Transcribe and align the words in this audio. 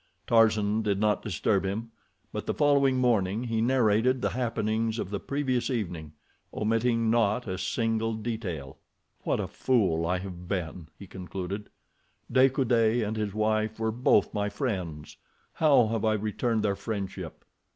Tarzan 0.25 0.81
did 0.81 0.99
not 0.99 1.21
disturb 1.21 1.63
him, 1.63 1.91
but 2.33 2.47
the 2.47 2.55
following 2.55 2.97
morning 2.97 3.43
he 3.43 3.61
narrated 3.61 4.19
the 4.19 4.31
happenings 4.31 4.97
of 4.97 5.11
the 5.11 5.19
previous 5.19 5.69
evening, 5.69 6.13
omitting 6.51 7.11
not 7.11 7.45
a 7.47 7.55
single 7.59 8.15
detail. 8.15 8.79
"What 9.25 9.39
a 9.39 9.47
fool 9.47 10.07
I 10.07 10.17
have 10.17 10.47
been," 10.47 10.87
he 10.97 11.05
concluded. 11.05 11.69
"De 12.31 12.49
Coude 12.49 12.71
and 13.03 13.15
his 13.15 13.35
wife 13.35 13.79
were 13.79 13.91
both 13.91 14.33
my 14.33 14.49
friends. 14.49 15.17
How 15.53 15.85
have 15.89 16.03
I 16.03 16.13
returned 16.13 16.63
their 16.63 16.75
friendship? 16.75 17.45